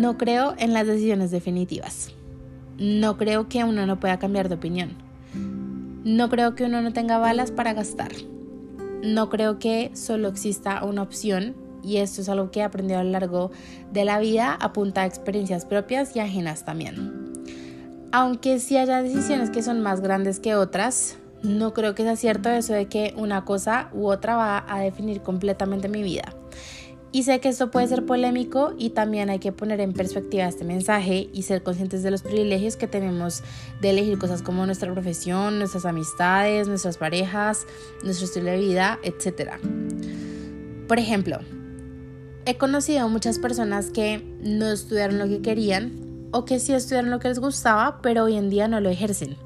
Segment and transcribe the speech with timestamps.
[0.00, 2.10] no creo en las decisiones definitivas.
[2.78, 4.96] No creo que uno no pueda cambiar de opinión.
[6.04, 8.10] No creo que uno no tenga balas para gastar.
[9.04, 13.04] No creo que solo exista una opción y esto es algo que he aprendido a
[13.04, 13.50] lo largo
[13.92, 17.34] de la vida a punta de experiencias propias y ajenas también.
[18.10, 22.48] Aunque sí haya decisiones que son más grandes que otras, no creo que sea cierto
[22.48, 26.34] eso de que una cosa u otra va a definir completamente mi vida.
[27.12, 30.64] Y sé que esto puede ser polémico y también hay que poner en perspectiva este
[30.64, 33.42] mensaje y ser conscientes de los privilegios que tenemos
[33.80, 37.66] de elegir cosas como nuestra profesión, nuestras amistades, nuestras parejas,
[38.04, 39.54] nuestro estilo de vida, etc.
[40.86, 41.38] Por ejemplo,
[42.46, 47.18] he conocido muchas personas que no estudiaron lo que querían o que sí estudiaron lo
[47.18, 49.36] que les gustaba, pero hoy en día no lo ejercen.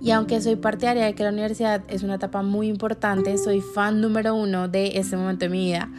[0.00, 4.00] Y aunque soy partidaria de que la universidad es una etapa muy importante, soy fan
[4.00, 5.90] número uno de este momento de mi vida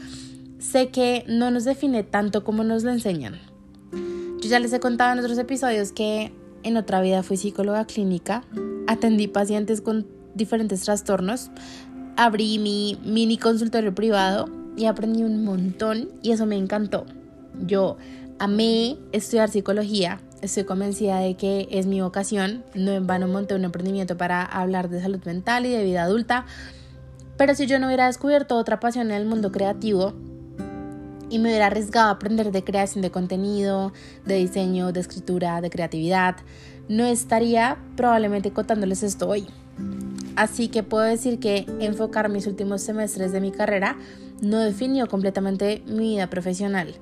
[0.62, 3.40] sé que no nos define tanto como nos lo enseñan.
[3.92, 6.32] Yo ya les he contado en otros episodios que
[6.64, 8.44] en otra vida fui psicóloga clínica,
[8.88, 11.50] atendí pacientes con diferentes trastornos,
[12.16, 17.06] abrí mi mini consultorio privado y aprendí un montón y eso me encantó.
[17.66, 17.98] Yo
[18.40, 23.66] amé estudiar psicología, estoy convencida de que es mi vocación, no en vano monté un
[23.66, 26.46] emprendimiento para hablar de salud mental y de vida adulta,
[27.38, 30.14] pero si yo no hubiera descubierto otra pasión en el mundo creativo,
[31.32, 33.94] y me hubiera arriesgado a aprender de creación de contenido,
[34.26, 36.36] de diseño, de escritura, de creatividad,
[36.90, 39.48] no estaría probablemente contándoles esto hoy.
[40.36, 43.98] Así que puedo decir que enfocar mis últimos semestres de mi carrera
[44.42, 46.96] no definió completamente mi vida profesional.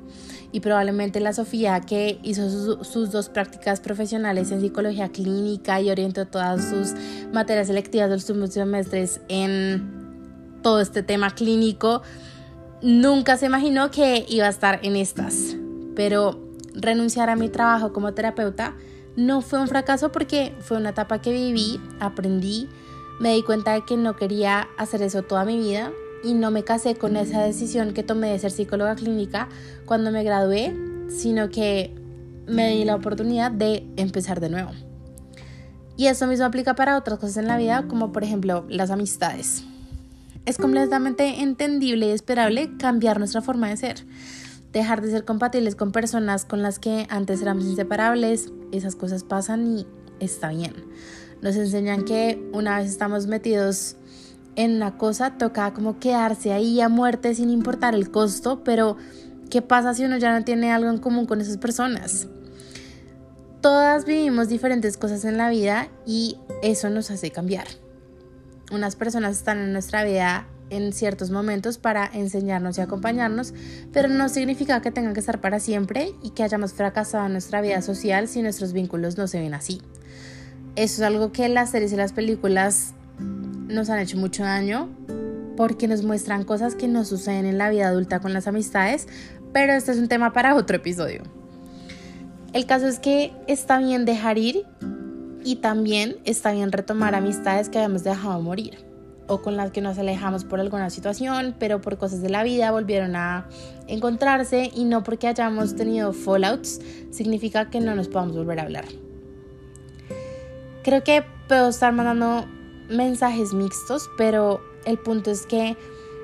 [0.51, 6.25] Y probablemente la Sofía que hizo sus, dos prácticas profesionales en psicología clínica y orientó
[6.25, 6.93] todas sus
[7.31, 12.01] materias selectivas de los últimos semestres en todo este tema clínico,
[12.81, 15.55] nunca se imaginó que iba a estar en estas,
[15.95, 16.39] pero
[16.73, 18.75] renunciar a mi trabajo como terapeuta
[19.15, 22.69] no fue un fracaso porque fue una etapa que viví, aprendí,
[23.19, 25.91] me di cuenta de que no quería hacer eso toda mi vida
[26.23, 29.49] y no me casé con esa decisión que tomé de ser psicóloga clínica
[29.85, 30.73] cuando me gradué,
[31.09, 31.93] sino que
[32.47, 34.71] me di la oportunidad de empezar de nuevo.
[35.97, 39.65] Y eso mismo aplica para otras cosas en la vida, como por ejemplo las amistades.
[40.49, 44.07] Es completamente entendible y esperable cambiar nuestra forma de ser,
[44.73, 49.77] dejar de ser compatibles con personas con las que antes éramos inseparables, esas cosas pasan
[49.77, 49.85] y
[50.19, 50.73] está bien.
[51.43, 53.97] Nos enseñan que una vez estamos metidos
[54.55, 58.97] en una cosa, toca como quedarse ahí a muerte sin importar el costo, pero
[59.51, 62.27] ¿qué pasa si uno ya no tiene algo en común con esas personas?
[63.61, 67.67] Todas vivimos diferentes cosas en la vida y eso nos hace cambiar
[68.71, 73.53] unas personas están en nuestra vida en ciertos momentos para enseñarnos y acompañarnos,
[73.91, 77.61] pero no significa que tengan que estar para siempre y que hayamos fracasado en nuestra
[77.61, 79.81] vida social si nuestros vínculos no se ven así.
[80.75, 84.89] Eso es algo que las series y las películas nos han hecho mucho daño
[85.57, 89.07] porque nos muestran cosas que no suceden en la vida adulta con las amistades,
[89.51, 91.23] pero este es un tema para otro episodio.
[92.53, 94.65] El caso es que está bien dejar ir
[95.43, 98.89] y también está bien retomar amistades que habíamos dejado morir
[99.29, 102.71] o con las que nos alejamos por alguna situación, pero por cosas de la vida
[102.71, 103.47] volvieron a
[103.87, 108.85] encontrarse y no porque hayamos tenido fallouts significa que no nos podamos volver a hablar.
[110.83, 112.47] Creo que puedo estar mandando
[112.89, 115.77] mensajes mixtos, pero el punto es que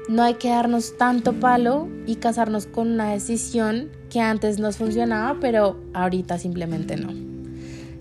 [0.09, 5.39] no hay que darnos tanto palo y casarnos con una decisión que antes nos funcionaba,
[5.39, 7.34] pero ahorita simplemente no.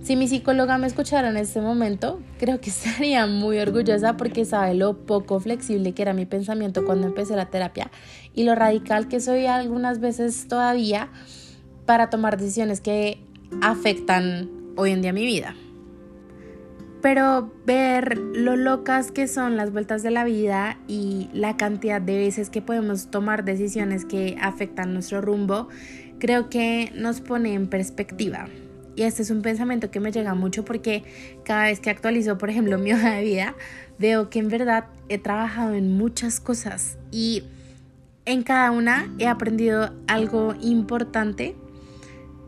[0.04, 4.74] Si mi psicóloga me escuchara en este momento, creo que estaría muy orgullosa porque sabe
[4.74, 7.90] lo poco flexible que era mi pensamiento cuando empecé la terapia
[8.34, 11.08] y lo radical que soy algunas veces todavía
[11.86, 13.18] para tomar decisiones que
[13.62, 15.54] afectan hoy en día mi vida.
[17.00, 22.18] Pero ver lo locas que son las vueltas de la vida y la cantidad de
[22.18, 25.68] veces que podemos tomar decisiones que afectan nuestro rumbo,
[26.18, 28.48] creo que nos pone en perspectiva.
[28.96, 31.04] Y este es un pensamiento que me llega mucho porque
[31.44, 33.54] cada vez que actualizo, por ejemplo, mi hoja de vida,
[33.98, 37.44] veo que en verdad he trabajado en muchas cosas y
[38.24, 41.54] en cada una he aprendido algo importante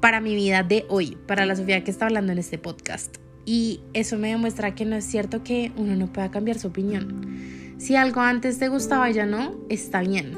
[0.00, 3.16] para mi vida de hoy, para la Sofía que está hablando en este podcast.
[3.44, 7.74] Y eso me demuestra que no es cierto que uno no pueda cambiar su opinión.
[7.78, 10.36] Si algo antes te gustaba y ya no, está bien.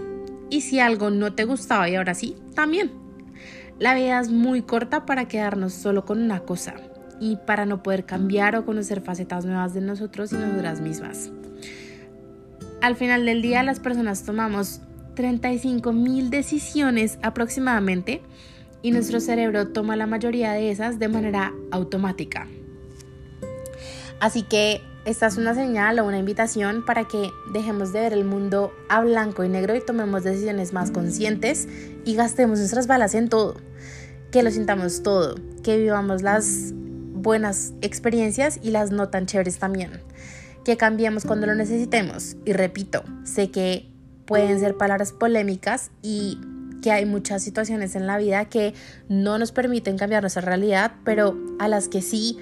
[0.50, 3.07] Y si algo no te gustaba y ahora sí, también.
[3.79, 6.75] La vida es muy corta para quedarnos solo con una cosa
[7.21, 11.31] y para no poder cambiar o conocer facetas nuevas de nosotros y nosotras mismas.
[12.81, 14.81] Al final del día las personas tomamos
[15.15, 18.23] 35 mil decisiones aproximadamente
[18.83, 22.47] y nuestro cerebro toma la mayoría de esas de manera automática.
[24.21, 28.26] Así que esta es una señal o una invitación para que dejemos de ver el
[28.26, 31.66] mundo a blanco y negro y tomemos decisiones más conscientes
[32.05, 33.56] y gastemos nuestras balas en todo,
[34.31, 39.93] que lo sintamos todo, que vivamos las buenas experiencias y las no tan chéveres también,
[40.62, 42.37] que cambiemos cuando lo necesitemos.
[42.44, 43.88] Y repito, sé que
[44.26, 46.38] pueden ser palabras polémicas y
[46.82, 48.75] que hay muchas situaciones en la vida que
[49.08, 52.38] no nos permiten cambiar nuestra realidad, pero a las que sí,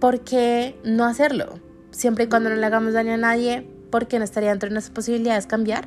[0.00, 1.60] ¿por qué no hacerlo?
[1.90, 4.74] Siempre y cuando no le hagamos daño a nadie, ¿por qué no estaría dentro de
[4.74, 5.86] nuestras posibilidades cambiar?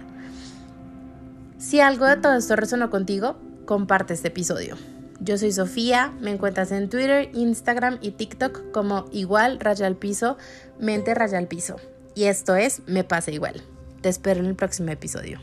[1.57, 4.77] Si algo de todo esto resonó contigo, comparte este episodio.
[5.19, 10.37] Yo soy Sofía, me encuentras en Twitter, Instagram y TikTok como igual raya al piso,
[10.79, 11.75] mente raya al piso.
[12.15, 13.61] Y esto es Me pasa igual.
[14.01, 15.39] Te espero en el próximo episodio.